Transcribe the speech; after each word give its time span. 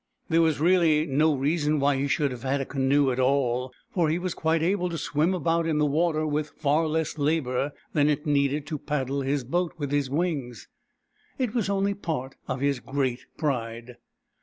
There 0.29 0.41
was 0.41 0.59
really 0.59 1.05
no 1.05 1.35
rea 1.35 1.57
son 1.59 1.79
why 1.79 1.95
he 1.97 2.07
should 2.07 2.31
have 2.31 2.41
had 2.41 2.59
a 2.59 2.65
canoe 2.65 3.11
at 3.11 3.19
all, 3.19 3.71
for 3.91 4.09
he 4.09 4.17
was 4.17 4.33
quite 4.33 4.63
able 4.63 4.89
to 4.89 4.97
swim 4.97 5.35
about 5.35 5.67
in 5.67 5.77
the 5.77 5.85
water 5.85 6.25
with 6.25 6.53
far 6.57 6.87
less 6.87 7.19
labour 7.19 7.71
than 7.93 8.09
it 8.09 8.25
needed 8.25 8.65
to 8.65 8.79
paddle 8.79 9.21
his 9.21 9.43
boat 9.43 9.73
with 9.77 9.91
his 9.91 10.09
wings. 10.09 10.67
It 11.37 11.53
was 11.53 11.69
only 11.69 11.93
part 11.93 12.33
of 12.47 12.61
his 12.61 12.79
great 12.79 13.27
pride. 13.37 13.97